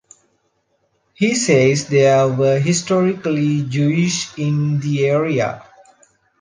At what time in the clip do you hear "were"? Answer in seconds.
2.27-2.57